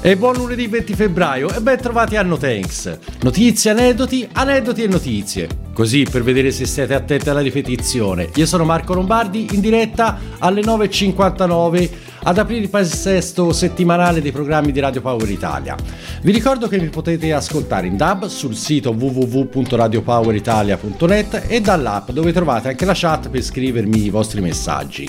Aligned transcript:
E 0.00 0.16
buon 0.16 0.36
lunedì 0.36 0.68
20 0.68 0.94
febbraio 0.94 1.52
e 1.52 1.60
ben 1.60 1.76
trovati 1.76 2.14
a 2.14 2.22
No 2.22 2.36
Thanks. 2.36 2.98
Notizie, 3.22 3.72
aneddoti, 3.72 4.28
aneddoti 4.32 4.84
e 4.84 4.86
notizie. 4.86 5.48
Così 5.72 6.06
per 6.08 6.22
vedere 6.22 6.52
se 6.52 6.66
siete 6.66 6.94
attenti 6.94 7.28
alla 7.28 7.40
ripetizione. 7.40 8.30
Io 8.36 8.46
sono 8.46 8.64
Marco 8.64 8.94
Lombardi 8.94 9.48
in 9.52 9.60
diretta 9.60 10.16
alle 10.38 10.60
9.59 10.60 11.90
ad 12.22 12.38
aprire 12.38 12.62
il 12.62 12.70
palinsesto 12.70 13.52
settimanale 13.52 14.22
dei 14.22 14.30
programmi 14.30 14.70
di 14.70 14.78
Radio 14.78 15.00
Power 15.00 15.28
Italia. 15.28 15.74
Vi 16.22 16.30
ricordo 16.30 16.68
che 16.68 16.78
mi 16.78 16.90
potete 16.90 17.32
ascoltare 17.32 17.88
in 17.88 17.96
DAB 17.96 18.26
sul 18.26 18.54
sito 18.54 18.90
www.radiopoweritalia.net 18.90 21.46
e 21.48 21.60
dall'app 21.60 22.10
dove 22.10 22.32
trovate 22.32 22.68
anche 22.68 22.84
la 22.84 22.94
chat 22.94 23.30
per 23.30 23.42
scrivermi 23.42 24.04
i 24.04 24.10
vostri 24.10 24.40
messaggi. 24.40 25.08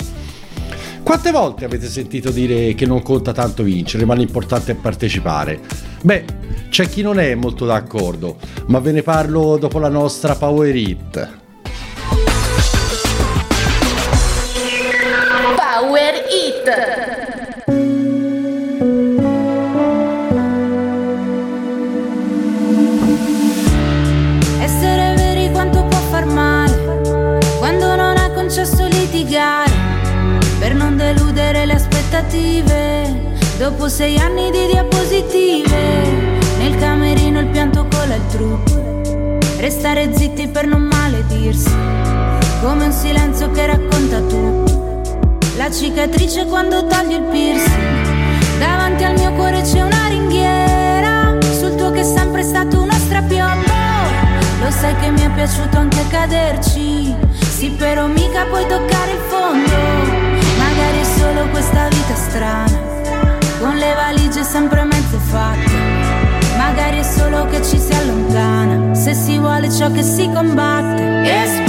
Quante 1.09 1.31
volte 1.31 1.65
avete 1.65 1.87
sentito 1.87 2.29
dire 2.29 2.75
che 2.75 2.85
non 2.85 3.01
conta 3.01 3.31
tanto 3.31 3.63
vincere, 3.63 4.05
ma 4.05 4.13
l'importante 4.13 4.73
è 4.73 4.75
partecipare? 4.75 5.59
Beh, 6.03 6.23
c'è 6.69 6.87
chi 6.87 7.01
non 7.01 7.17
è 7.17 7.33
molto 7.33 7.65
d'accordo, 7.65 8.37
ma 8.67 8.77
ve 8.77 8.91
ne 8.91 9.01
parlo 9.01 9.57
dopo 9.57 9.79
la 9.79 9.89
nostra 9.89 10.35
Power 10.35 10.75
Hit. 10.75 11.38
Aspettative. 32.19 33.37
Dopo 33.57 33.89
sei 33.89 34.17
anni 34.17 34.51
di 34.51 34.67
diapositive, 34.67 36.03
nel 36.59 36.77
camerino 36.77 37.39
il 37.39 37.47
pianto 37.47 37.87
cola 37.89 38.15
il 38.15 38.25
trucco. 38.27 39.39
Restare 39.57 40.09
zitti 40.15 40.47
per 40.47 40.65
non 40.65 40.83
maledirsi, 40.83 41.71
come 42.61 42.85
un 42.85 42.91
silenzio 42.91 43.51
che 43.51 43.65
racconta 43.65 44.19
tutto. 44.19 45.01
La 45.57 45.69
cicatrice 45.69 46.45
quando 46.45 46.85
tagli 46.87 47.13
il 47.13 47.23
piercing. 47.23 48.07
Davanti 48.59 49.03
al 49.03 49.17
mio 49.17 49.33
cuore 49.33 49.61
c'è 49.61 49.81
una 49.81 50.07
ringhiera, 50.07 51.37
sul 51.57 51.75
tuo 51.75 51.91
che 51.91 52.01
è 52.01 52.03
sempre 52.03 52.43
stato 52.43 52.81
uno 52.81 52.93
strapiombo. 52.93 53.73
Lo 54.61 54.71
sai 54.71 54.95
che 55.01 55.09
mi 55.09 55.21
è 55.21 55.29
piaciuto 55.31 55.77
anche 55.77 56.05
caderci, 56.09 57.15
sì 57.39 57.69
però 57.71 58.07
mica 58.07 58.45
puoi 58.45 58.65
toccare 58.67 59.11
il 59.11 59.19
fondo. 59.27 59.88
Solo 61.19 61.49
questa 61.49 61.89
vita 61.89 62.15
strana, 62.15 62.79
con 63.59 63.75
le 63.75 63.93
valigie 63.93 64.41
sempre 64.41 64.85
mezze 64.85 65.17
fatte. 65.17 65.69
Magari 66.55 66.99
è 66.99 67.03
solo 67.03 67.45
che 67.47 67.61
ci 67.61 67.77
si 67.77 67.91
allontana, 67.91 68.95
se 68.95 69.13
si 69.13 69.37
vuole 69.37 69.69
ciò 69.69 69.91
che 69.91 70.01
si 70.01 70.31
combatte. 70.33 71.68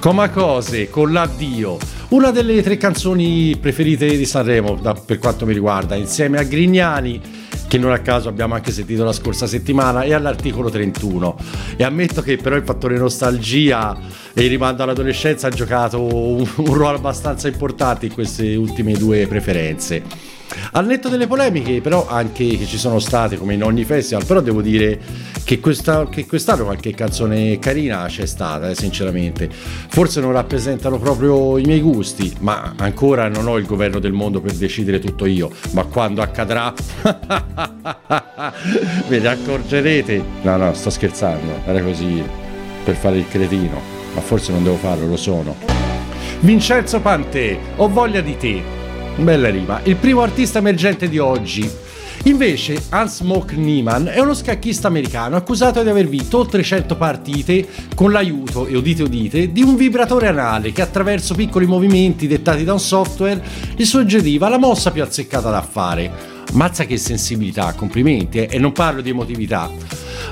Coma 0.00 0.30
cose 0.30 0.88
con 0.88 1.12
l'addio. 1.12 1.76
Una 2.08 2.30
delle 2.30 2.62
tre 2.62 2.78
canzoni 2.78 3.54
preferite 3.60 4.16
di 4.16 4.24
Sanremo 4.24 4.76
da- 4.76 4.94
per 4.94 5.18
quanto 5.18 5.44
mi 5.44 5.52
riguarda, 5.52 5.94
insieme 5.94 6.38
a 6.38 6.42
Grignani, 6.42 7.20
che 7.68 7.76
non 7.76 7.92
a 7.92 7.98
caso 7.98 8.30
abbiamo 8.30 8.54
anche 8.54 8.72
sentito 8.72 9.04
la 9.04 9.12
scorsa 9.12 9.46
settimana, 9.46 10.02
e 10.04 10.14
all'articolo 10.14 10.70
31. 10.70 11.36
E 11.76 11.84
ammetto 11.84 12.22
che 12.22 12.38
però 12.38 12.56
il 12.56 12.64
fattore 12.64 12.96
nostalgia 12.96 13.94
e 14.32 14.42
il 14.42 14.48
rimando 14.48 14.82
all'adolescenza 14.84 15.48
ha 15.48 15.50
giocato 15.50 16.00
un, 16.00 16.48
un 16.56 16.74
ruolo 16.74 16.96
abbastanza 16.96 17.48
importante 17.48 18.06
in 18.06 18.14
queste 18.14 18.54
ultime 18.54 18.94
due 18.94 19.26
preferenze. 19.26 20.02
Al 20.72 20.86
netto 20.86 21.08
delle 21.08 21.26
polemiche, 21.26 21.80
però, 21.80 22.08
anche 22.08 22.46
che 22.56 22.66
ci 22.66 22.78
sono 22.78 22.98
state 22.98 23.36
come 23.36 23.54
in 23.54 23.62
ogni 23.62 23.84
festival, 23.84 24.24
però 24.24 24.40
devo 24.40 24.62
dire 24.62 24.98
che, 25.44 25.60
questa, 25.60 26.08
che 26.08 26.26
quest'anno 26.26 26.64
qualche 26.64 26.94
canzone 26.94 27.58
carina 27.58 28.04
c'è 28.06 28.26
stata, 28.26 28.70
eh, 28.70 28.74
sinceramente. 28.74 29.48
Forse 29.50 30.20
non 30.20 30.32
rappresentano 30.32 30.98
proprio 30.98 31.58
i 31.58 31.62
miei 31.62 31.80
gusti, 31.80 32.32
ma 32.40 32.74
ancora 32.76 33.28
non 33.28 33.46
ho 33.46 33.56
il 33.56 33.66
governo 33.66 33.98
del 33.98 34.12
mondo 34.12 34.40
per 34.40 34.52
decidere 34.52 34.98
tutto 34.98 35.26
io. 35.26 35.50
Ma 35.72 35.84
quando 35.84 36.22
accadrà, 36.22 36.72
ve 39.08 39.18
ne 39.18 39.28
accorgerete. 39.28 40.22
No, 40.42 40.56
no, 40.56 40.74
sto 40.74 40.90
scherzando, 40.90 41.60
era 41.64 41.82
così 41.82 42.22
per 42.84 42.96
fare 42.96 43.18
il 43.18 43.28
cretino, 43.28 43.80
ma 44.14 44.20
forse 44.20 44.52
non 44.52 44.62
devo 44.62 44.76
farlo, 44.76 45.06
lo 45.06 45.16
sono. 45.16 45.56
Vincenzo 46.40 47.00
Pantè, 47.00 47.58
ho 47.76 47.88
voglia 47.88 48.20
di 48.20 48.36
te. 48.36 48.79
Bella 49.20 49.50
rima. 49.50 49.80
Il 49.82 49.96
primo 49.96 50.22
artista 50.22 50.60
emergente 50.60 51.06
di 51.06 51.18
oggi. 51.18 51.70
Invece 52.24 52.82
Hans 52.88 53.20
Mock 53.20 53.52
Niemann 53.52 54.06
è 54.06 54.18
uno 54.18 54.32
scacchista 54.32 54.88
americano 54.88 55.36
accusato 55.36 55.82
di 55.82 55.90
aver 55.90 56.08
vinto 56.08 56.38
oltre 56.38 56.62
100 56.62 56.96
partite 56.96 57.66
con 57.94 58.12
l'aiuto, 58.12 58.66
e 58.66 58.76
udite 58.76 59.02
udite, 59.02 59.52
di 59.52 59.62
un 59.62 59.76
vibratore 59.76 60.26
anale 60.26 60.72
che 60.72 60.80
attraverso 60.80 61.34
piccoli 61.34 61.66
movimenti 61.66 62.26
dettati 62.26 62.64
da 62.64 62.72
un 62.72 62.80
software 62.80 63.42
gli 63.76 63.84
suggeriva 63.84 64.48
la 64.48 64.58
mossa 64.58 64.90
più 64.90 65.02
azzeccata 65.02 65.50
da 65.50 65.62
fare. 65.62 66.10
Mazza 66.52 66.84
che 66.84 66.96
sensibilità, 66.96 67.74
complimenti, 67.74 68.38
eh? 68.38 68.48
e 68.50 68.58
non 68.58 68.72
parlo 68.72 69.02
di 69.02 69.10
emotività. 69.10 69.70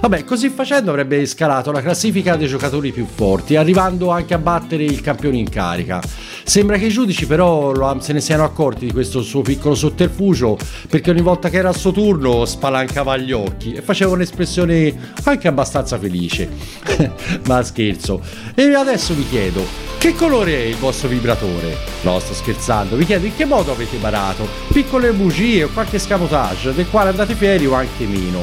Vabbè, 0.00 0.24
così 0.24 0.48
facendo 0.48 0.90
avrebbe 0.90 1.26
scalato 1.26 1.72
la 1.72 1.82
classifica 1.82 2.36
dei 2.36 2.46
giocatori 2.46 2.92
più 2.92 3.04
forti, 3.06 3.56
arrivando 3.56 4.10
anche 4.10 4.34
a 4.34 4.38
battere 4.38 4.84
il 4.84 5.00
campione 5.00 5.38
in 5.38 5.48
carica. 5.48 6.00
Sembra 6.48 6.78
che 6.78 6.86
i 6.86 6.88
giudici 6.88 7.26
però 7.26 8.00
se 8.00 8.14
ne 8.14 8.22
siano 8.22 8.42
accorti 8.42 8.86
di 8.86 8.92
questo 8.92 9.20
suo 9.20 9.42
piccolo 9.42 9.74
sotterfugio, 9.74 10.56
perché 10.88 11.10
ogni 11.10 11.20
volta 11.20 11.50
che 11.50 11.58
era 11.58 11.68
al 11.68 11.76
suo 11.76 11.92
turno 11.92 12.46
spalancava 12.46 13.18
gli 13.18 13.32
occhi 13.32 13.74
e 13.74 13.82
faceva 13.82 14.12
un'espressione 14.12 15.12
anche 15.24 15.46
abbastanza 15.46 15.98
felice. 15.98 16.48
Ma 17.46 17.62
scherzo. 17.62 18.22
E 18.54 18.72
adesso 18.72 19.12
vi 19.12 19.28
chiedo, 19.28 19.62
che 19.98 20.14
colore 20.14 20.54
è 20.54 20.64
il 20.64 20.76
vostro 20.76 21.08
vibratore? 21.08 21.76
No, 22.00 22.18
sto 22.18 22.32
scherzando. 22.32 22.96
Vi 22.96 23.04
chiedo 23.04 23.26
in 23.26 23.36
che 23.36 23.44
modo 23.44 23.70
avete 23.70 23.98
barato? 23.98 24.48
Piccole 24.72 25.12
bugie 25.12 25.64
o 25.64 25.68
qualche 25.68 25.98
scamotage 25.98 26.72
del 26.72 26.88
quale 26.88 27.10
andate 27.10 27.34
fieri 27.34 27.66
o 27.66 27.74
anche 27.74 28.06
meno. 28.06 28.42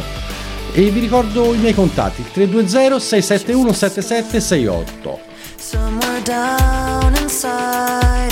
E 0.73 0.91
vi 0.91 0.99
ricordo 0.99 1.55
i 1.55 1.57
miei 1.57 1.73
contatti, 1.73 2.23
320 2.31 2.99
671 2.99 3.73
7768. 3.73 5.33
Somewhere 5.65 6.21
down 6.21 7.17
inside 7.17 8.24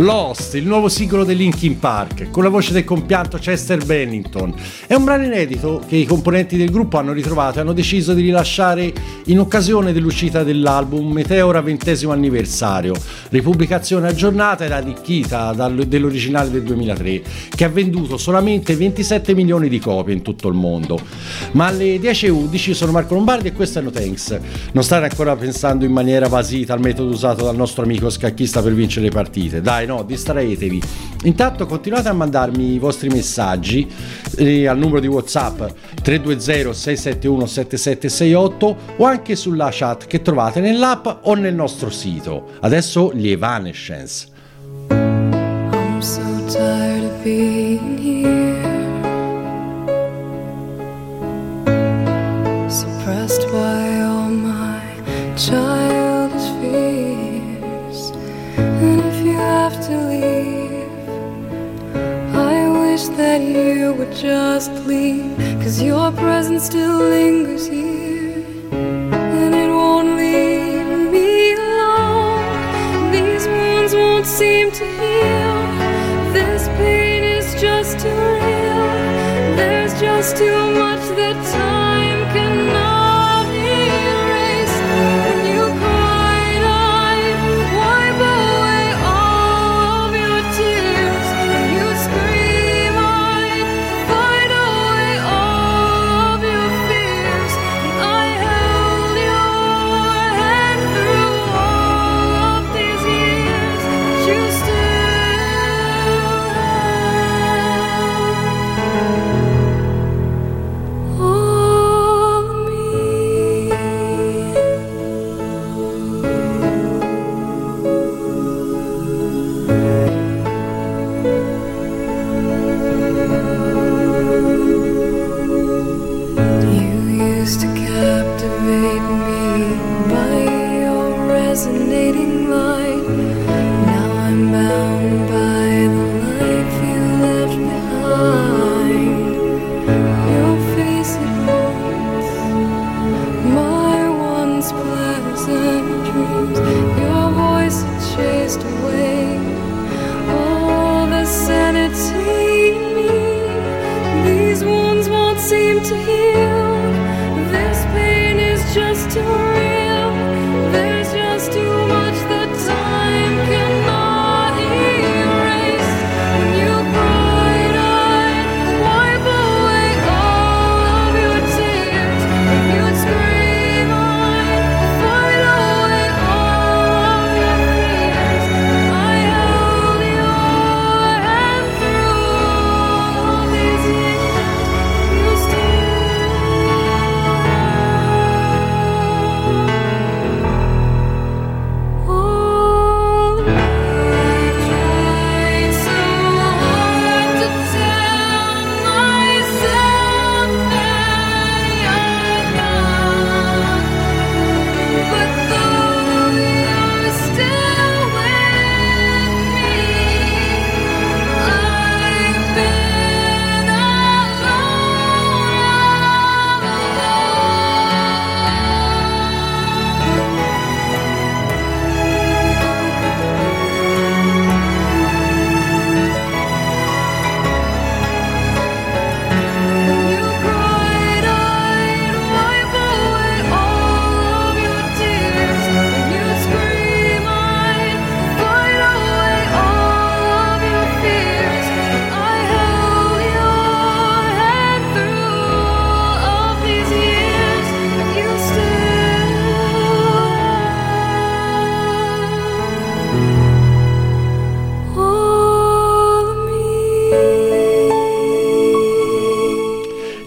Lost, 0.00 0.54
il 0.54 0.64
nuovo 0.64 0.88
singolo 0.88 1.24
dei 1.24 1.34
Linkin 1.34 1.80
Park, 1.80 2.30
con 2.30 2.44
la 2.44 2.48
voce 2.50 2.72
del 2.72 2.84
compianto 2.84 3.36
Chester 3.36 3.84
Bennington. 3.84 4.54
È 4.86 4.94
un 4.94 5.02
brano 5.02 5.24
inedito 5.24 5.82
che 5.88 5.96
i 5.96 6.04
componenti 6.04 6.56
del 6.56 6.70
gruppo 6.70 6.98
hanno 6.98 7.12
ritrovato 7.12 7.58
e 7.58 7.62
hanno 7.62 7.72
deciso 7.72 8.14
di 8.14 8.22
rilasciare 8.22 8.92
in 9.24 9.40
occasione 9.40 9.92
dell'uscita 9.92 10.44
dell'album 10.44 11.10
Meteora 11.10 11.60
ventesimo 11.62 12.12
anniversario, 12.12 12.94
ripubblicazione 13.30 14.06
aggiornata 14.06 14.64
ed 14.64 14.70
arricchita 14.70 15.52
dall'originale 15.52 16.48
del 16.48 16.62
2003, 16.62 17.22
che 17.56 17.64
ha 17.64 17.68
venduto 17.68 18.18
solamente 18.18 18.76
27 18.76 19.34
milioni 19.34 19.68
di 19.68 19.80
copie 19.80 20.14
in 20.14 20.22
tutto 20.22 20.46
il 20.46 20.54
mondo. 20.54 20.96
Ma 21.52 21.66
alle 21.66 21.96
10.11 21.96 22.70
sono 22.70 22.92
Marco 22.92 23.14
Lombardi 23.14 23.48
e 23.48 23.52
questo 23.52 23.80
è 23.80 23.82
No 23.82 23.90
Thanks. 23.90 24.38
Non 24.70 24.84
state 24.84 25.06
ancora 25.06 25.34
pensando 25.34 25.84
in 25.84 25.90
maniera 25.90 26.28
vasita 26.28 26.72
al 26.72 26.80
metodo 26.80 27.10
usato 27.10 27.44
dal 27.44 27.56
nostro 27.56 27.82
amico 27.82 28.08
scacchista 28.08 28.62
per 28.62 28.74
vincere 28.74 29.06
le 29.06 29.10
partite. 29.10 29.60
Dai, 29.60 29.86
no, 29.88 30.02
distraetevi. 30.02 30.82
Intanto 31.24 31.66
continuate 31.66 32.08
a 32.08 32.12
mandarmi 32.12 32.74
i 32.74 32.78
vostri 32.78 33.08
messaggi 33.08 33.90
eh, 34.36 34.68
al 34.68 34.78
numero 34.78 35.00
di 35.00 35.08
WhatsApp 35.08 35.58
320 36.02 36.72
671 36.74 37.46
7768 37.46 38.76
o 38.98 39.04
anche 39.04 39.34
sulla 39.34 39.70
chat 39.72 40.06
che 40.06 40.22
trovate 40.22 40.60
nell'app 40.60 41.06
o 41.22 41.34
nel 41.34 41.54
nostro 41.54 41.90
sito. 41.90 42.52
Adesso 42.60 43.12
gli 43.14 43.30
Evanescence. 43.30 44.28
I'm 44.90 46.00
so 46.00 46.22
tired 46.46 47.04
of 47.04 47.22
being 47.24 47.97
just 64.20 64.72
leave. 64.84 65.36
Cause 65.62 65.80
your 65.80 66.10
presence 66.12 66.64
still 66.64 66.98
lingers 66.98 67.68
here. 67.68 68.44
And 68.72 69.54
it 69.54 69.68
won't 69.68 70.16
leave 70.16 71.12
me 71.12 71.52
alone. 71.52 73.12
These 73.12 73.46
wounds 73.46 73.94
won't 73.94 74.26
seem 74.26 74.72
to 74.72 74.84
heal. 74.84 76.32
This 76.32 76.66
pain 76.78 77.22
is 77.22 77.60
just 77.60 78.00
too 78.00 78.08
real. 78.08 78.88
There's 79.56 79.94
just 80.00 80.36
too 80.36 80.70
much 80.72 80.97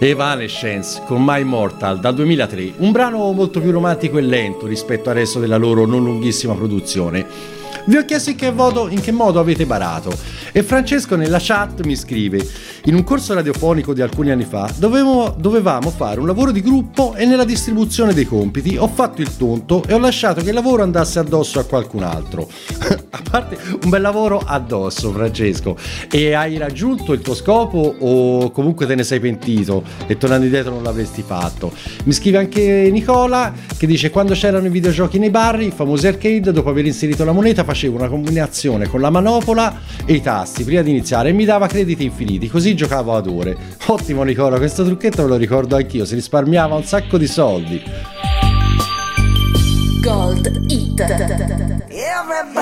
Evanescence 0.04 1.00
con 1.06 1.22
My 1.24 1.42
Immortal 1.42 2.00
dal 2.00 2.12
2003, 2.12 2.72
un 2.78 2.90
brano 2.90 3.30
molto 3.30 3.60
più 3.60 3.70
romantico 3.70 4.18
e 4.18 4.22
lento 4.22 4.66
rispetto 4.66 5.10
al 5.10 5.14
resto 5.14 5.38
della 5.38 5.58
loro 5.58 5.86
non 5.86 6.02
lunghissima 6.02 6.54
produzione. 6.54 7.24
Vi 7.86 7.96
ho 7.96 8.04
chiesto 8.04 8.30
in 8.30 8.36
che, 8.36 8.50
modo, 8.50 8.88
in 8.88 9.00
che 9.00 9.12
modo 9.12 9.38
avete 9.38 9.64
barato 9.64 10.10
e 10.52 10.62
Francesco 10.62 11.16
nella 11.16 11.38
chat 11.40 11.84
mi 11.84 11.96
scrive 11.96 12.46
in 12.84 12.94
un 12.94 13.04
corso 13.04 13.32
radiofonico 13.32 13.94
di 13.94 14.02
alcuni 14.02 14.30
anni 14.30 14.44
fa 14.44 14.70
dovevo, 14.76 15.34
dovevamo 15.38 15.90
fare 15.90 16.20
un 16.20 16.26
lavoro 16.26 16.50
di 16.50 16.60
gruppo 16.60 17.14
e 17.14 17.24
nella 17.24 17.44
distribuzione 17.44 18.12
dei 18.12 18.26
compiti 18.26 18.76
ho 18.76 18.88
fatto 18.88 19.22
il 19.22 19.36
tonto 19.36 19.82
e 19.86 19.94
ho 19.94 19.98
lasciato 19.98 20.42
che 20.42 20.48
il 20.48 20.54
lavoro 20.54 20.82
andasse 20.82 21.18
addosso 21.18 21.58
a 21.58 21.64
qualcun 21.64 22.02
altro. 22.02 22.48
a 23.10 23.22
parte 23.30 23.56
un 23.82 23.88
bel 23.88 24.02
lavoro 24.02 24.38
addosso 24.38 25.10
Francesco 25.10 25.76
e 26.10 26.34
hai 26.34 26.58
raggiunto 26.58 27.12
il 27.12 27.20
tuo 27.20 27.34
scopo 27.34 27.94
o 27.98 28.50
comunque 28.50 28.86
te 28.86 28.94
ne 28.94 29.04
sei 29.04 29.20
pentito 29.20 29.82
e 30.06 30.18
tornando 30.18 30.44
indietro 30.44 30.72
non 30.72 30.82
l'avresti 30.82 31.22
fatto. 31.22 31.72
Mi 32.04 32.12
scrive 32.12 32.38
anche 32.38 32.88
Nicola 32.92 33.52
che 33.76 33.86
dice 33.86 34.10
quando 34.10 34.34
c'erano 34.34 34.66
i 34.66 34.70
videogiochi 34.70 35.18
nei 35.18 35.30
bar, 35.30 35.62
i 35.62 35.72
famosi 35.74 36.06
arcade, 36.06 36.52
dopo 36.52 36.68
aver 36.68 36.84
inserito 36.84 37.24
la 37.24 37.32
moneta 37.32 37.64
facevo 37.64 37.96
una 37.96 38.08
combinazione 38.08 38.86
con 38.86 39.00
la 39.00 39.10
manopola 39.10 39.80
e 40.04 40.14
i 40.14 40.20
tasti 40.42 40.64
prima 40.64 40.82
di 40.82 40.90
iniziare 40.90 41.28
e 41.28 41.32
mi 41.32 41.44
dava 41.44 41.68
crediti 41.68 42.04
infiniti, 42.04 42.48
così 42.48 42.74
giocavo 42.74 43.14
ad 43.14 43.28
ore. 43.28 43.56
Ottimo 43.86 44.24
Nicola, 44.24 44.56
questo 44.58 44.84
trucchetto 44.84 45.22
me 45.22 45.28
lo 45.28 45.36
ricordo 45.36 45.76
anch'io, 45.76 46.04
si 46.04 46.14
risparmiava 46.14 46.74
un 46.74 46.82
sacco 46.82 47.16
di 47.16 47.28
soldi. 47.28 47.80
Gold 50.02 50.64
Hit. 50.68 51.00
Everybody, 51.00 52.61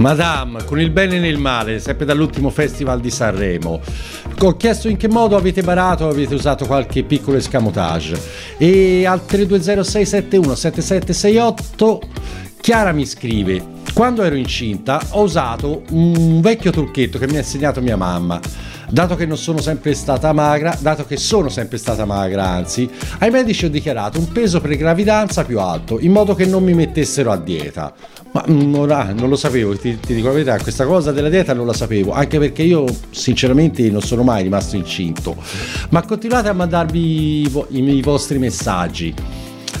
Madame, 0.00 0.64
con 0.64 0.80
il 0.80 0.90
bene 0.90 1.16
e 1.16 1.20
nel 1.20 1.36
male, 1.36 1.78
sempre 1.78 2.06
dall'ultimo 2.06 2.48
festival 2.48 3.00
di 3.00 3.10
Sanremo. 3.10 3.80
Ho 4.40 4.56
chiesto 4.56 4.88
in 4.88 4.96
che 4.96 5.08
modo 5.08 5.36
avete 5.36 5.62
barato, 5.62 6.08
avete 6.08 6.34
usato 6.34 6.64
qualche 6.64 7.02
piccolo 7.02 7.36
escamotage. 7.36 8.18
E 8.56 9.04
al 9.04 9.26
320671 9.26 10.54
7768 10.54 12.00
Chiara 12.60 12.92
mi 12.92 13.04
scrive: 13.04 13.62
Quando 13.92 14.22
ero 14.22 14.36
incinta 14.36 15.02
ho 15.10 15.22
usato 15.22 15.82
un 15.90 16.40
vecchio 16.40 16.70
trucchetto 16.70 17.18
che 17.18 17.26
mi 17.26 17.36
ha 17.36 17.40
insegnato 17.40 17.82
mia 17.82 17.96
mamma. 17.96 18.40
Dato 18.90 19.14
che 19.14 19.24
non 19.24 19.36
sono 19.36 19.60
sempre 19.60 19.94
stata 19.94 20.32
magra, 20.32 20.76
dato 20.80 21.04
che 21.06 21.16
sono 21.16 21.48
sempre 21.48 21.78
stata 21.78 22.04
magra, 22.04 22.46
anzi, 22.48 22.90
ai 23.18 23.30
medici 23.30 23.64
ho 23.64 23.70
dichiarato 23.70 24.18
un 24.18 24.32
peso 24.32 24.60
pre-gravidanza 24.60 25.44
più 25.44 25.60
alto, 25.60 26.00
in 26.00 26.10
modo 26.10 26.34
che 26.34 26.44
non 26.44 26.64
mi 26.64 26.74
mettessero 26.74 27.30
a 27.30 27.36
dieta. 27.36 27.92
Ma 28.32 28.44
mm, 28.48 28.74
ora 28.74 29.12
non 29.12 29.28
lo 29.28 29.36
sapevo, 29.36 29.76
ti, 29.76 29.98
ti 30.00 30.12
dico 30.14 30.26
la 30.26 30.32
verità, 30.34 30.58
questa 30.58 30.86
cosa 30.86 31.12
della 31.12 31.28
dieta 31.28 31.54
non 31.54 31.66
la 31.66 31.72
sapevo, 31.72 32.12
anche 32.12 32.38
perché 32.40 32.62
io 32.62 32.84
sinceramente 33.10 33.88
non 33.90 34.02
sono 34.02 34.24
mai 34.24 34.42
rimasto 34.42 34.74
incinto. 34.74 35.36
Ma 35.90 36.02
continuate 36.02 36.48
a 36.48 36.52
mandarvi 36.52 37.42
i, 37.42 37.64
i- 37.68 37.94
i 37.96 38.02
vostri 38.02 38.38
messaggi 38.38 39.14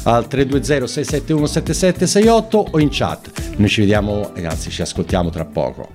al 0.04 0.28
320 0.28 0.86
671 0.86 1.46
7768 1.46 2.66
o 2.70 2.78
in 2.78 2.88
chat. 2.90 3.30
Noi 3.56 3.68
ci 3.68 3.80
vediamo 3.80 4.30
anzi 4.44 4.70
ci 4.70 4.82
ascoltiamo 4.82 5.30
tra 5.30 5.44
poco. 5.44 5.88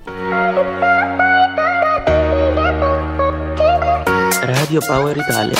Radio 4.45 4.79
Power 4.79 5.17
Italia. 5.17 5.57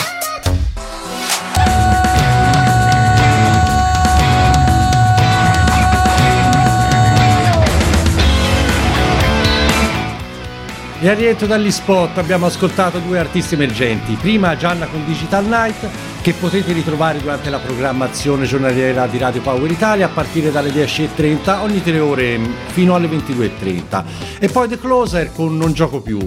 E 10.99 11.09
al 11.09 11.15
rientro 11.15 11.47
dagli 11.47 11.71
spot 11.71 12.19
abbiamo 12.19 12.45
ascoltato 12.45 12.99
due 12.99 13.17
artisti 13.17 13.55
emergenti. 13.55 14.13
Prima 14.21 14.55
Gianna 14.55 14.85
con 14.85 15.03
Digital 15.03 15.45
Night, 15.45 15.89
che 16.21 16.33
potete 16.33 16.71
ritrovare 16.71 17.19
durante 17.19 17.49
la 17.49 17.57
programmazione 17.57 18.45
giornaliera 18.45 19.07
di 19.07 19.17
Radio 19.17 19.41
Power 19.41 19.69
Italia 19.71 20.05
a 20.05 20.09
partire 20.09 20.51
dalle 20.51 20.69
10.30 20.69 21.59
ogni 21.61 21.81
tre 21.81 21.99
ore 21.99 22.39
fino 22.67 22.93
alle 22.93 23.07
22.30. 23.07 24.03
E 24.37 24.47
poi 24.47 24.67
The 24.67 24.77
Closer 24.77 25.31
con 25.33 25.57
Non 25.57 25.73
gioco 25.73 26.01
più. 26.01 26.19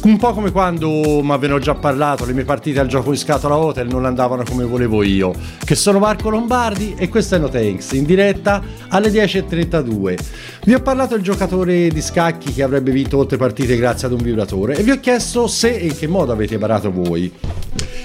Un 0.00 0.16
po' 0.16 0.32
come 0.32 0.52
quando, 0.52 1.22
ma 1.22 1.36
ve 1.36 1.48
ne 1.48 1.54
ho 1.54 1.58
già 1.58 1.74
parlato, 1.74 2.24
le 2.24 2.32
mie 2.32 2.44
partite 2.44 2.78
al 2.78 2.86
gioco 2.86 3.10
in 3.10 3.18
scatola 3.18 3.56
hotel 3.56 3.88
non 3.88 4.04
andavano 4.04 4.44
come 4.44 4.64
volevo 4.64 5.02
io. 5.02 5.32
Che 5.62 5.74
sono 5.74 5.98
Marco 5.98 6.30
Lombardi 6.30 6.94
e 6.96 7.08
questo 7.08 7.34
è 7.34 7.38
No 7.38 7.48
Thanks, 7.48 7.92
in 7.92 8.04
diretta 8.04 8.62
alle 8.88 9.10
10.32. 9.10 10.18
Vi 10.64 10.74
ho 10.74 10.80
parlato 10.80 11.14
del 11.14 11.22
giocatore 11.24 11.88
di 11.88 12.00
scacchi 12.00 12.52
che 12.52 12.62
avrebbe 12.62 12.92
vinto 12.92 13.16
molte 13.16 13.36
partite 13.36 13.76
grazie 13.76 14.06
ad 14.06 14.12
un 14.12 14.20
vibratore 14.22 14.76
e 14.76 14.82
vi 14.82 14.92
ho 14.92 15.00
chiesto 15.00 15.46
se 15.48 15.76
e 15.76 15.86
in 15.86 15.96
che 15.96 16.06
modo 16.06 16.30
avete 16.32 16.58
barato 16.58 16.92
voi. 16.92 17.32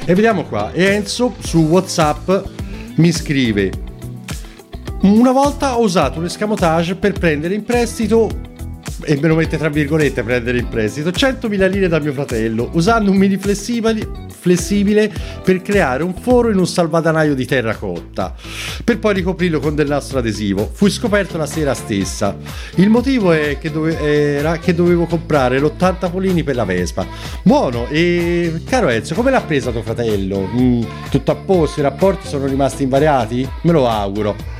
E 0.05 0.13
vediamo 0.15 0.43
qua, 0.45 0.73
Enzo 0.73 1.35
su 1.39 1.59
Whatsapp 1.59 2.29
mi 2.95 3.11
scrive 3.11 3.71
una 5.03 5.31
volta 5.33 5.77
ho 5.77 5.81
usato 5.81 6.19
un 6.19 6.25
escamotage 6.25 6.95
per 6.95 7.11
prendere 7.11 7.53
in 7.53 7.65
prestito 7.65 8.52
e 9.03 9.17
me 9.21 9.27
lo 9.27 9.35
mette 9.35 9.57
tra 9.57 9.69
virgolette 9.69 10.23
prendere 10.23 10.57
in 10.59 10.67
prestito. 10.67 11.09
100.000 11.09 11.69
lire 11.69 11.87
da 11.87 11.99
mio 11.99 12.13
fratello 12.13 12.69
usando 12.73 13.11
un 13.11 13.17
mini 13.17 13.37
flessibile, 13.37 15.11
per 15.43 15.61
creare 15.61 16.03
un 16.03 16.13
foro 16.13 16.49
in 16.49 16.57
un 16.57 16.67
salvadanaio 16.67 17.35
di 17.35 17.45
terracotta 17.45 18.35
per 18.83 18.99
poi 18.99 19.13
ricoprirlo 19.13 19.59
con 19.59 19.75
del 19.75 19.87
nastro 19.87 20.19
adesivo. 20.19 20.69
Fui 20.71 20.89
scoperto 20.89 21.37
la 21.37 21.45
sera 21.45 21.73
stessa. 21.73 22.35
Il 22.75 22.89
motivo 22.89 23.29
che 23.29 23.71
dove- 23.71 23.99
era 23.99 24.57
che 24.57 24.73
dovevo 24.73 25.05
comprare 25.05 25.59
l'80 25.59 26.09
polini 26.09 26.43
per 26.43 26.55
la 26.55 26.65
Vespa. 26.65 27.05
Buono 27.43 27.87
e 27.89 28.61
caro 28.65 28.89
Enzo 28.89 29.15
come 29.15 29.31
l'ha 29.31 29.41
presa 29.41 29.71
tuo 29.71 29.81
fratello? 29.81 30.49
Mm, 30.53 30.83
tutto 31.09 31.31
a 31.31 31.35
posto? 31.35 31.79
I 31.79 31.83
rapporti 31.83 32.27
sono 32.27 32.45
rimasti 32.45 32.83
invariati? 32.83 33.47
me 33.63 33.71
lo 33.71 33.87
auguro 33.87 34.52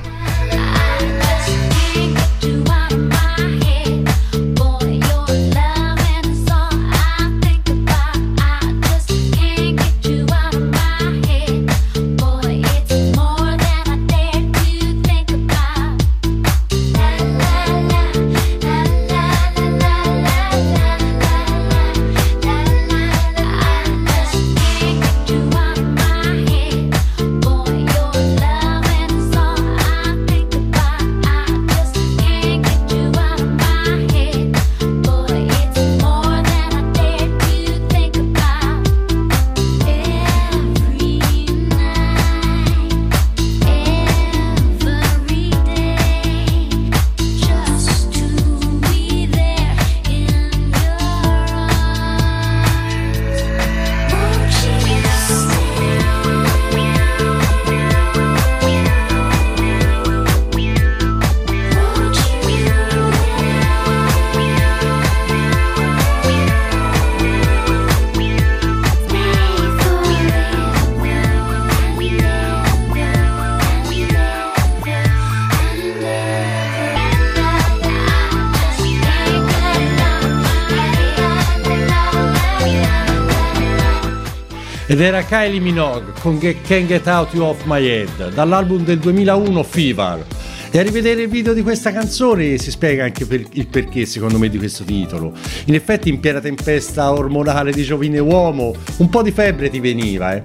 Ed 84.94 85.00
era 85.00 85.24
Kylie 85.24 85.58
Minogue 85.58 86.12
con 86.20 86.38
Get- 86.38 86.64
Can't 86.64 86.86
Get 86.86 87.08
Out 87.08 87.34
You 87.34 87.42
Off 87.46 87.64
My 87.64 87.84
Head, 87.84 88.32
dall'album 88.32 88.84
del 88.84 89.00
2001 89.00 89.64
Fever. 89.64 90.24
E 90.70 90.78
a 90.78 90.82
rivedere 90.82 91.22
il 91.22 91.28
video 91.28 91.52
di 91.52 91.62
questa 91.62 91.90
canzone 91.90 92.56
si 92.58 92.70
spiega 92.70 93.02
anche 93.02 93.26
per- 93.26 93.44
il 93.54 93.66
perché, 93.66 94.06
secondo 94.06 94.38
me, 94.38 94.48
di 94.48 94.56
questo 94.56 94.84
titolo. 94.84 95.32
In 95.64 95.74
effetti, 95.74 96.10
in 96.10 96.20
piena 96.20 96.38
tempesta 96.38 97.10
ormonale 97.12 97.72
di 97.72 97.82
giovine 97.82 98.20
uomo, 98.20 98.72
un 98.98 99.08
po' 99.08 99.22
di 99.22 99.32
febbre 99.32 99.68
ti 99.68 99.80
veniva, 99.80 100.36
eh. 100.36 100.42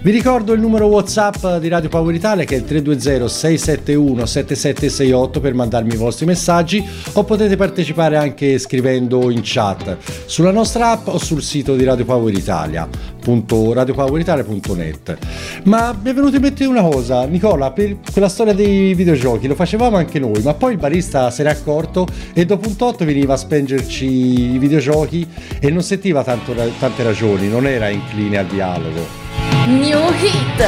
Vi 0.00 0.12
ricordo 0.12 0.52
il 0.52 0.60
numero 0.60 0.86
WhatsApp 0.86 1.56
di 1.56 1.66
Radio 1.66 1.88
Power 1.88 2.14
Italia 2.14 2.44
che 2.44 2.54
è 2.54 2.58
il 2.58 2.64
320-671-7768 2.84 5.40
per 5.40 5.54
mandarmi 5.54 5.94
i 5.94 5.96
vostri 5.96 6.24
messaggi 6.24 6.86
o 7.14 7.24
potete 7.24 7.56
partecipare 7.56 8.16
anche 8.16 8.58
scrivendo 8.58 9.28
in 9.28 9.40
chat 9.42 9.96
sulla 10.26 10.52
nostra 10.52 10.92
app 10.92 11.08
o 11.08 11.18
sul 11.18 11.42
sito 11.42 11.74
di 11.74 11.82
Radio 11.82 12.04
Power 12.04 12.32
Italia 12.32 12.88
radiopoweritalia.net 13.28 15.18
ma 15.64 15.92
mi 16.00 16.10
è 16.10 16.14
venuto 16.14 16.36
in 16.36 16.42
mente 16.42 16.64
una 16.64 16.82
cosa 16.82 17.26
Nicola 17.26 17.72
per 17.72 17.96
quella 18.10 18.28
storia 18.28 18.54
dei 18.54 18.94
videogiochi 18.94 19.48
lo 19.48 19.56
facevamo 19.56 19.96
anche 19.96 20.20
noi 20.20 20.40
ma 20.42 20.54
poi 20.54 20.72
il 20.72 20.78
barista 20.78 21.30
se 21.30 21.42
n'è 21.42 21.50
accorto 21.50 22.06
e 22.32 22.46
dopo 22.46 22.68
un 22.68 22.76
tot 22.76 23.04
veniva 23.04 23.34
a 23.34 23.36
spengerci 23.36 24.54
i 24.54 24.58
videogiochi 24.58 25.26
e 25.58 25.70
non 25.70 25.82
sentiva 25.82 26.22
tanto- 26.22 26.54
tante 26.78 27.02
ragioni 27.02 27.48
non 27.48 27.66
era 27.66 27.88
incline 27.88 28.38
al 28.38 28.46
dialogo 28.46 29.27
New 29.68 29.98
Hit. 30.14 30.64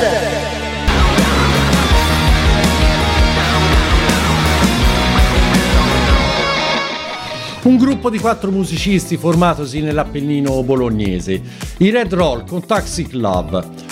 Un 7.63 7.77
gruppo 7.79 8.11
di 8.11 8.19
quattro 8.19 8.51
musicisti 8.51 9.17
formatosi 9.17 9.81
nell'Appennino 9.81 10.63
bolognese, 10.63 11.41
i 11.79 11.89
Red 11.89 12.13
Roll 12.13 12.47
con 12.47 12.67
Toxic 12.67 13.15
Love. 13.15 13.90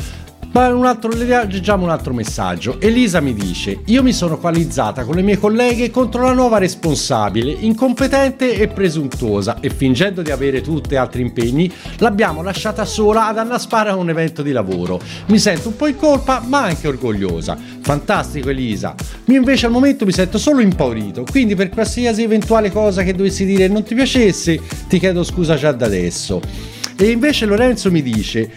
Un 0.59 0.87
altro, 0.87 1.11
leggiamo 1.13 1.85
un 1.85 1.91
altro 1.91 2.13
messaggio. 2.13 2.81
Elisa 2.81 3.21
mi 3.21 3.33
dice: 3.33 3.79
Io 3.87 4.03
mi 4.03 4.13
sono 4.13 4.39
coalizzata 4.39 5.05
con 5.05 5.15
le 5.15 5.23
mie 5.23 5.39
colleghe 5.39 5.89
contro 5.91 6.23
la 6.23 6.33
nuova 6.33 6.59
responsabile, 6.59 7.53
incompetente 7.53 8.55
e 8.55 8.67
presuntuosa, 8.67 9.61
e 9.61 9.71
fingendo 9.71 10.21
di 10.21 10.33
avere 10.33 10.61
tutti 10.61 10.97
altri 10.97 11.23
impegni, 11.23 11.73
l'abbiamo 11.99 12.43
lasciata 12.43 12.85
sola 12.85 13.29
ad 13.29 13.39
annaspare 13.39 13.91
a 13.91 13.95
un 13.95 14.11
evento 14.11 14.43
di 14.43 14.51
lavoro. 14.51 15.01
Mi 15.27 15.39
sento 15.39 15.69
un 15.69 15.77
po' 15.77 15.87
in 15.87 15.97
colpa, 15.97 16.43
ma 16.45 16.65
anche 16.65 16.89
orgogliosa. 16.89 17.57
Fantastico, 17.81 18.49
Elisa. 18.51 18.97
Io 19.27 19.37
invece 19.37 19.67
al 19.67 19.73
momento 19.73 20.05
mi 20.05 20.13
sento 20.13 20.39
solo 20.39 20.61
impaurito, 20.61 21.25
quindi 21.31 21.55
per 21.55 21.69
qualsiasi 21.69 22.25
eventuale 22.25 22.73
cosa 22.73 23.05
che 23.05 23.15
dovessi 23.15 23.45
dire 23.45 23.69
non 23.69 23.85
ti 23.85 23.95
piacesse, 23.95 24.61
ti 24.89 24.99
chiedo 24.99 25.23
scusa 25.23 25.55
già 25.55 25.71
da 25.71 25.87
adesso. 25.87 26.41
E 26.97 27.11
invece 27.11 27.47
Lorenzo 27.47 27.93
mi 27.93 28.03
dice: 28.03 28.51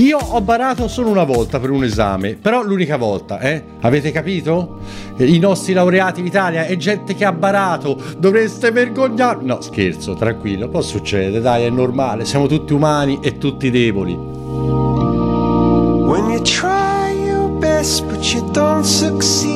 Io 0.00 0.18
ho 0.18 0.40
barato 0.40 0.88
solo 0.88 1.10
una 1.10 1.24
volta 1.24 1.60
per 1.60 1.68
un 1.68 1.84
esame, 1.84 2.34
però 2.34 2.62
l'unica 2.62 2.96
volta, 2.96 3.38
eh? 3.38 3.62
Avete 3.80 4.10
capito? 4.10 4.78
Eh, 5.14 5.26
I 5.26 5.38
nostri 5.38 5.74
laureati 5.74 6.20
in 6.20 6.26
Italia 6.26 6.64
è 6.64 6.74
gente 6.78 7.14
che 7.14 7.26
ha 7.26 7.32
barato, 7.32 8.00
dovreste 8.16 8.70
vergognarvi. 8.70 9.44
No, 9.44 9.60
scherzo, 9.60 10.14
tranquillo, 10.14 10.70
può 10.70 10.80
succedere, 10.80 11.42
dai, 11.42 11.64
è 11.64 11.70
normale, 11.70 12.24
siamo 12.24 12.46
tutti 12.46 12.72
umani 12.72 13.18
e 13.20 13.36
tutti 13.36 13.70
deboli. 13.70 14.14
When 14.14 16.30
you 16.30 16.40
try 16.40 17.12
your 17.12 17.50
best 17.58 18.06
but 18.06 18.24
you 18.32 18.40
don't 18.52 18.84
succeed. 18.84 19.50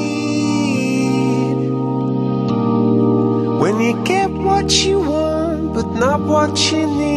When 3.61 3.81
you 3.81 4.03
get 4.03 4.29
what 4.29 4.71
you 4.85 5.01
want 5.01 5.73
but 5.73 5.87
not 5.95 6.21
what 6.21 6.71
you 6.71 6.87
need. 6.87 7.14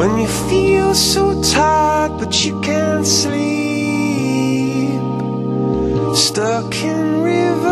When 0.00 0.16
you 0.16 0.28
feel 0.48 0.94
so 0.94 1.42
tired 1.42 2.16
but 2.18 2.42
you 2.42 2.58
can't 2.62 3.06
sleep. 3.06 3.38
Stuck 6.16 6.74
in 6.82 7.20
rivers. 7.20 7.70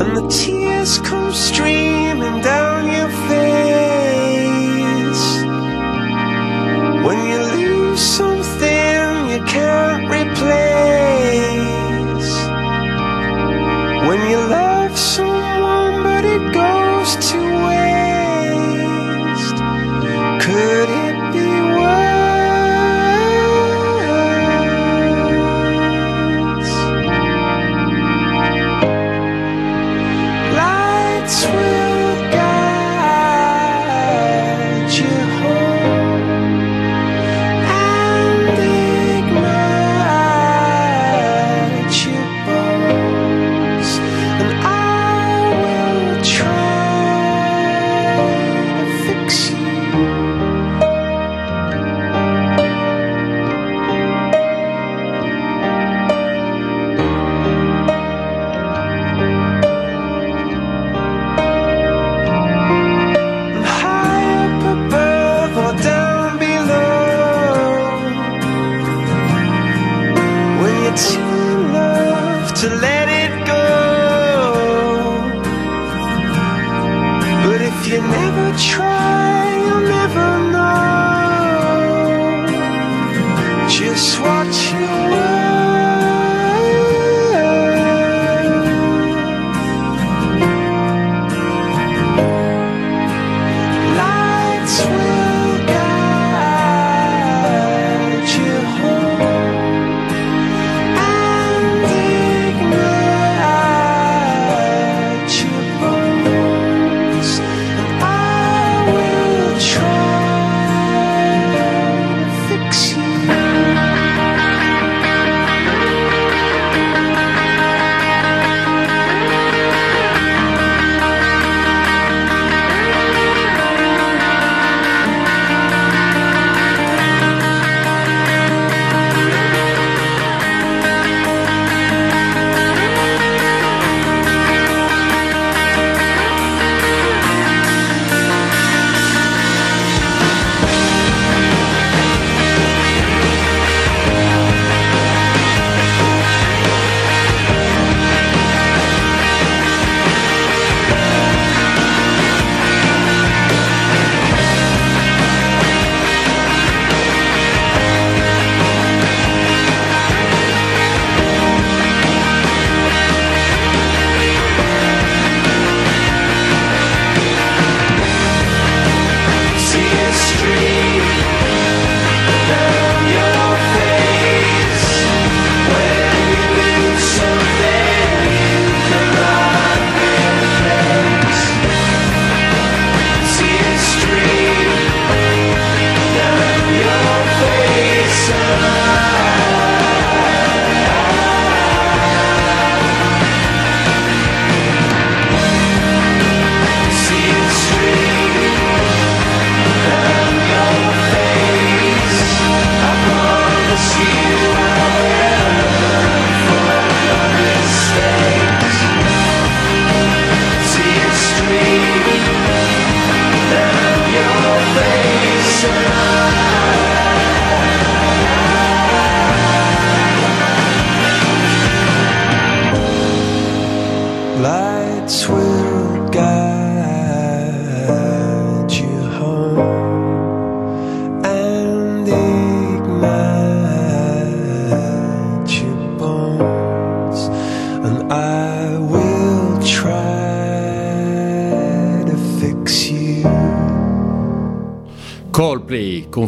And 0.00 0.16
the 0.16 0.26
tears 0.30 0.98
come 1.00 1.30
streaming 1.30 1.81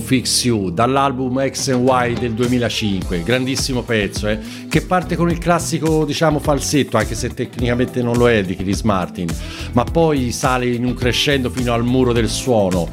Fix 0.04 0.44
You 0.44 0.70
dall'album 0.70 1.48
X 1.48 1.68
Y 1.68 2.18
del 2.18 2.34
2005, 2.34 3.22
grandissimo 3.22 3.82
pezzo 3.82 4.28
eh, 4.28 4.38
che 4.68 4.82
parte 4.82 5.16
con 5.16 5.30
il 5.30 5.38
classico 5.38 6.04
diciamo 6.04 6.38
falsetto 6.40 6.98
anche 6.98 7.14
se 7.14 7.30
tecnicamente 7.30 8.02
non 8.02 8.16
lo 8.18 8.28
è 8.28 8.42
di 8.42 8.54
Chris 8.54 8.82
Martin 8.82 9.28
ma 9.72 9.84
poi 9.84 10.30
sale 10.30 10.66
in 10.66 10.84
un 10.84 10.92
crescendo 10.92 11.48
fino 11.48 11.72
al 11.72 11.84
muro 11.84 12.12
del 12.12 12.28
suono 12.28 12.86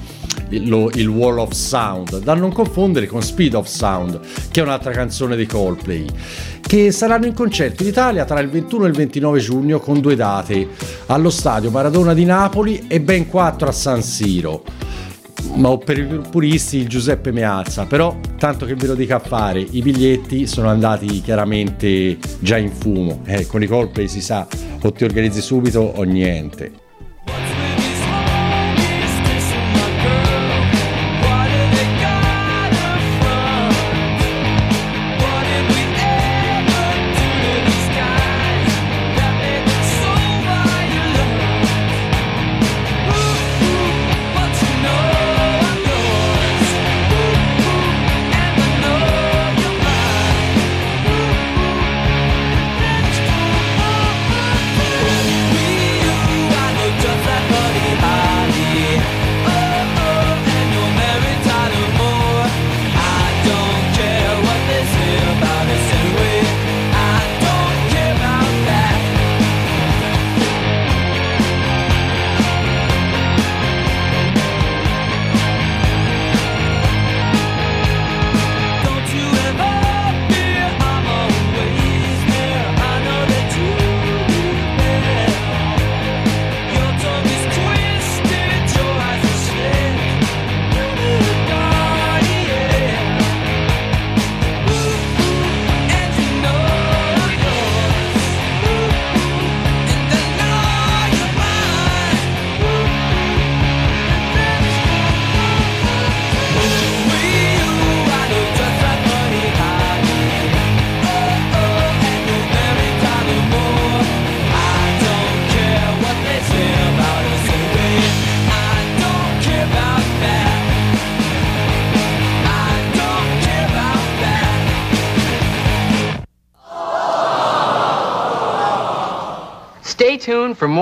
il, 0.51 0.91
il 0.95 1.07
Wall 1.07 1.39
of 1.39 1.51
Sound 1.51 2.19
da 2.19 2.33
non 2.33 2.53
confondere 2.53 3.07
con 3.07 3.21
Speed 3.21 3.55
of 3.55 3.67
Sound 3.67 4.19
che 4.49 4.61
è 4.61 4.63
un'altra 4.63 4.91
canzone 4.91 5.35
dei 5.35 5.45
Coldplay 5.45 6.05
che 6.61 6.91
saranno 6.91 7.25
in 7.25 7.33
concerto 7.33 7.83
in 7.83 7.89
Italia 7.89 8.23
tra 8.23 8.39
il 8.39 8.49
21 8.49 8.85
e 8.85 8.87
il 8.87 8.95
29 8.95 9.39
giugno 9.39 9.79
con 9.79 9.99
due 9.99 10.15
date 10.15 10.65
allo 11.07 11.29
stadio 11.29 11.71
Maradona 11.71 12.13
di 12.13 12.23
Napoli 12.23 12.85
e 12.87 13.01
ben 13.01 13.27
quattro 13.27 13.67
a 13.67 13.73
San 13.73 14.01
Siro 14.01 14.63
ma 15.55 15.77
per 15.77 15.97
i 15.97 16.21
puristi 16.29 16.77
il 16.77 16.87
Giuseppe 16.87 17.31
Meazza, 17.31 17.85
però 17.85 18.17
tanto 18.37 18.65
che 18.65 18.75
ve 18.75 18.87
lo 18.87 18.95
dica 18.95 19.17
a 19.17 19.19
fare, 19.19 19.59
i 19.59 19.81
biglietti 19.81 20.47
sono 20.47 20.69
andati 20.69 21.21
chiaramente 21.21 22.17
già 22.39 22.57
in 22.57 22.71
fumo, 22.71 23.21
eh, 23.25 23.45
con 23.45 23.61
i 23.61 23.67
Coldplay 23.67 24.07
si 24.07 24.21
sa 24.21 24.47
o 24.81 24.91
ti 24.91 25.03
organizzi 25.03 25.41
subito 25.41 25.79
o 25.79 26.03
niente. 26.03 26.89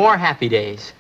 More 0.10 0.18
happy 0.18 0.50
days. 0.50 0.92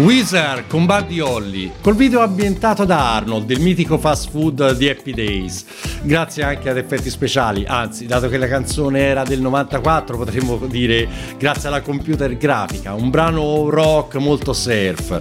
Wizard 0.00 0.64
Buddy 0.70 1.20
Holly, 1.20 1.72
col 1.82 1.94
video 1.94 2.20
ambientato 2.20 2.86
da 2.86 3.16
Arnold, 3.16 3.44
del 3.44 3.60
mitico 3.60 3.98
fast 3.98 4.30
food 4.30 4.74
di 4.76 4.88
Happy 4.88 5.12
Days. 5.12 5.66
Grazie 6.00 6.42
anche 6.42 6.70
ad 6.70 6.78
effetti 6.78 7.10
speciali, 7.10 7.66
anzi, 7.66 8.06
dato 8.06 8.30
che 8.30 8.38
la 8.38 8.48
canzone 8.48 9.00
era 9.00 9.24
del 9.24 9.42
94, 9.42 10.16
potremmo 10.16 10.56
dire 10.68 11.06
grazie 11.36 11.68
alla 11.68 11.82
computer 11.82 12.34
grafica, 12.38 12.94
un 12.94 13.10
brano 13.10 13.68
rock 13.68 14.14
molto 14.14 14.54
surf. 14.54 15.20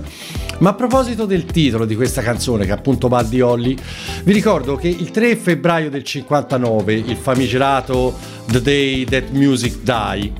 Ma 0.59 0.69
a 0.69 0.73
proposito 0.75 1.25
del 1.25 1.43
titolo 1.43 1.83
di 1.83 1.95
questa 1.97 2.21
canzone, 2.21 2.63
che 2.63 2.71
è 2.71 2.75
appunto 2.75 3.09
Buddy 3.09 3.41
Holly, 3.41 3.75
vi 4.23 4.31
ricordo 4.31 4.77
che 4.77 4.87
il 4.87 5.11
3 5.11 5.35
febbraio 5.35 5.89
del 5.89 6.05
59, 6.05 6.93
il 6.93 7.17
famigerato 7.17 8.17
The 8.45 8.61
Day 8.61 9.03
That 9.03 9.31
Music 9.31 9.79
Die, 9.81 10.31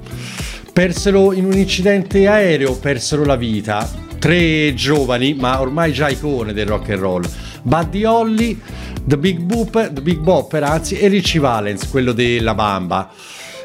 persero 0.72 1.34
in 1.34 1.44
un 1.44 1.58
incidente 1.58 2.26
aereo, 2.26 2.78
persero 2.78 3.26
la 3.26 3.36
vita 3.36 4.08
tre 4.20 4.74
giovani, 4.76 5.34
ma 5.34 5.60
ormai 5.60 5.92
già 5.94 6.10
icone 6.10 6.54
del 6.54 6.68
rock 6.68 6.90
and 6.90 7.00
roll. 7.00 7.24
Buddy 7.64 8.04
Holly, 8.04 8.60
The 9.04 9.18
Big 9.18 9.40
Boop, 9.40 9.92
The 9.92 10.02
Big 10.02 10.20
Bopper, 10.20 10.64
anzi, 10.64 11.00
e 11.00 11.08
Richie 11.08 11.40
Valens, 11.40 11.88
quello 11.88 12.12
della 12.12 12.54
Bamba. 12.54 13.10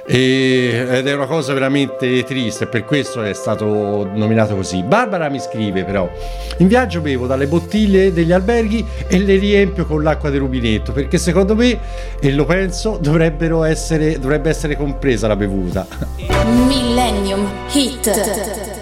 E- 0.07 0.87
ed 0.91 1.07
è 1.07 1.15
una 1.15 1.25
cosa 1.25 1.55
veramente 1.55 2.25
triste, 2.25 2.67
per 2.67 2.85
questo 2.85 3.23
è 3.23 3.33
stato 3.33 4.07
nominato 4.13 4.55
così. 4.55 4.83
Barbara 4.83 5.31
mi 5.31 5.41
scrive 5.41 5.85
però: 5.85 6.09
In 6.59 6.69
viaggio 6.69 7.01
bevo 7.01 7.27
dalle 7.27 7.47
bottiglie 7.47 8.13
degli 8.13 8.33
alberghi 8.33 8.85
e 9.09 9.19
le 9.19 9.37
riempio 9.37 9.87
con 9.87 10.03
l'acqua 10.03 10.29
del 10.29 10.41
rubinetto, 10.41 10.93
perché 10.93 11.17
secondo 11.17 11.55
me, 11.55 11.79
e 12.21 12.33
lo 12.33 12.45
penso, 12.45 12.99
dovrebbero 13.01 13.65
essere, 13.65 14.19
dovrebbe 14.19 14.51
essere 14.51 14.77
compresa 14.77 15.27
la 15.27 15.37
bevuta. 15.37 15.87
Millennium 16.67 17.51
Hit. 17.73 18.74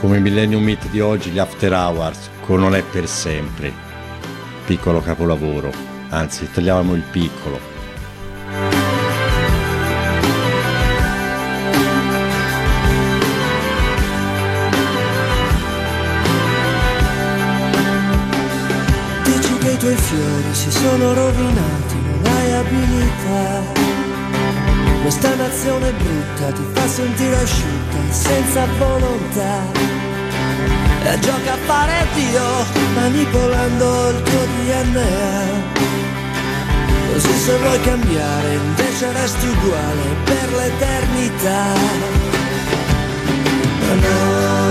Come 0.00 0.18
Millennium 0.18 0.62
Meet 0.62 0.88
di 0.88 1.00
oggi, 1.00 1.30
gli 1.30 1.38
After 1.38 1.72
Hours 1.72 2.30
con 2.40 2.60
Non 2.60 2.74
è 2.74 2.82
per 2.82 3.06
sempre. 3.06 3.70
Piccolo 4.64 5.02
capolavoro, 5.02 5.70
anzi, 6.08 6.50
togliamo 6.50 6.94
il 6.94 7.02
piccolo. 7.02 7.60
Dici 19.24 19.58
che 19.58 19.70
i 19.70 19.76
tuoi 19.76 19.96
fiori 19.96 20.54
si 20.54 20.70
sono 20.70 21.12
rovinati, 21.12 21.94
non 22.02 22.32
hai 22.32 22.52
abilità. 22.52 23.89
Questa 25.10 25.34
nazione 25.34 25.90
brutta 25.90 26.52
ti 26.52 26.62
fa 26.72 26.86
sentire 26.86 27.34
asciutta, 27.34 28.12
senza 28.12 28.64
volontà. 28.78 29.62
e 31.02 31.18
gioca 31.18 31.52
a 31.52 31.56
fare 31.66 32.06
Dio 32.14 32.44
manipolando 32.94 34.10
il 34.10 34.22
tuo 34.22 34.44
DNA. 34.44 35.02
Così 37.12 37.32
se 37.32 37.56
vuoi 37.56 37.80
cambiare 37.80 38.54
invece 38.54 39.12
resti 39.12 39.46
uguale 39.48 40.14
per 40.26 40.48
l'eternità. 40.52 41.64
Ma 43.80 43.94
non 43.94 44.69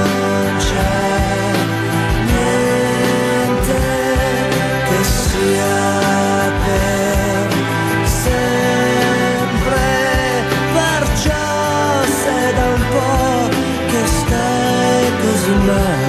così 15.69 16.08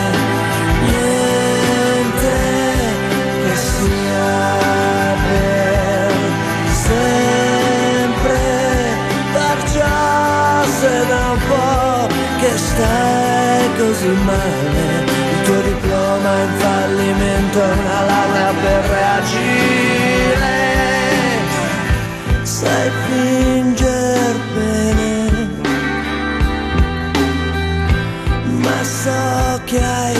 stai 12.71 13.65
così 13.77 14.11
male. 14.25 14.85
Il 15.31 15.41
tuo 15.45 15.61
diploma 15.61 16.29
è 16.37 16.43
in 16.43 16.53
fallimento 16.57 17.57
è 17.59 17.71
una 17.81 18.01
laurea 18.11 18.53
per 18.63 18.81
reagire. 18.97 20.59
Sai 22.43 22.91
finger 23.07 24.35
bene 24.55 25.11
ma 28.63 28.83
so 28.83 29.61
che 29.65 29.79
hai 29.81 30.10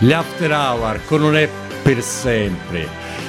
Gli 0.00 0.12
After 0.12 0.52
Hour 0.52 1.00
con 1.06 1.20
Non 1.20 1.36
è 1.36 1.48
per 1.82 2.00
sempre. 2.02 2.86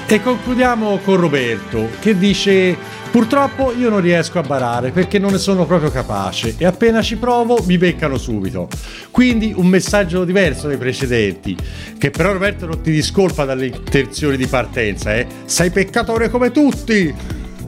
E 0.07 0.21
concludiamo 0.21 0.99
con 1.03 1.17
Roberto 1.17 1.89
che 1.99 2.15
dice 2.15 2.77
purtroppo 3.09 3.73
io 3.75 3.89
non 3.89 4.01
riesco 4.01 4.37
a 4.37 4.43
barare 4.43 4.91
perché 4.91 5.17
non 5.17 5.31
ne 5.31 5.39
sono 5.39 5.65
proprio 5.65 5.89
capace 5.89 6.55
e 6.57 6.65
appena 6.65 7.01
ci 7.01 7.15
provo 7.15 7.63
mi 7.65 7.79
beccano 7.79 8.17
subito. 8.17 8.67
Quindi 9.09 9.51
un 9.55 9.65
messaggio 9.65 10.25
diverso 10.25 10.67
dai 10.67 10.77
precedenti 10.77 11.57
che 11.97 12.11
però 12.11 12.33
Roberto 12.33 12.67
non 12.67 12.81
ti 12.81 12.91
discolpa 12.91 13.45
dalle 13.45 13.67
intenzioni 13.67 14.37
di 14.37 14.45
partenza, 14.45 15.15
eh? 15.15 15.25
Sei 15.45 15.71
peccatore 15.71 16.29
come 16.29 16.51
tutti! 16.51 17.13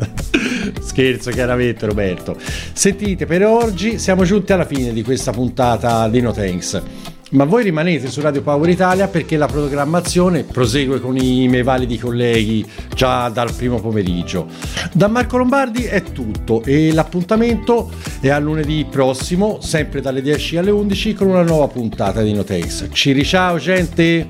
Scherzo 0.80 1.32
chiaramente 1.32 1.88
Roberto. 1.88 2.38
Sentite, 2.74 3.26
per 3.26 3.45
oggi 3.45 3.97
siamo 3.97 4.26
giunti 4.26 4.54
alla 4.54 4.66
fine 4.66 4.93
di 4.93 5.04
questa 5.04 5.32
puntata 5.32 6.08
di 6.08 6.22
No 6.22 6.32
Thanks. 6.32 7.11
Ma 7.32 7.45
voi 7.45 7.63
rimanete 7.63 8.09
su 8.09 8.19
Radio 8.19 8.41
Power 8.41 8.69
Italia 8.69 9.07
perché 9.07 9.38
la 9.38 9.45
programmazione 9.45 10.43
prosegue 10.43 10.99
con 10.99 11.15
i 11.15 11.47
miei 11.47 11.63
validi 11.63 11.97
colleghi 11.97 12.69
già 12.93 13.29
dal 13.29 13.53
primo 13.53 13.79
pomeriggio. 13.79 14.47
Da 14.91 15.07
Marco 15.07 15.38
Lombardi 15.38 15.84
è 15.86 16.03
tutto 16.03 16.61
e 16.63 16.91
l'appuntamento 16.91 17.89
è 18.19 18.27
a 18.27 18.38
lunedì 18.38 18.86
prossimo, 18.89 19.59
sempre 19.61 20.01
dalle 20.01 20.21
10 20.21 20.57
alle 20.57 20.71
11 20.71 21.13
con 21.13 21.27
una 21.27 21.43
nuova 21.43 21.69
puntata 21.69 22.21
di 22.21 22.34
No 22.34 22.43
Thanks. 22.43 22.89
Ci 22.91 23.13
riciao 23.13 23.57
gente! 23.57 24.27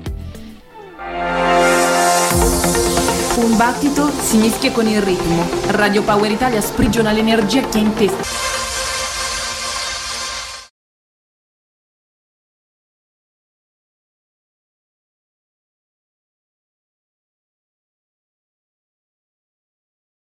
Un 3.34 3.56
battito 3.56 4.12
si 4.20 4.36
mischia 4.36 4.70
con 4.70 4.86
il 4.86 5.02
ritmo. 5.02 5.44
Radio 5.70 6.04
Power 6.04 6.30
Italia 6.30 6.60
sprigiona 6.60 7.10
l'energia 7.10 7.62
che 7.68 7.78
ha 7.78 7.80
in 7.80 7.94
testa. 7.94 8.51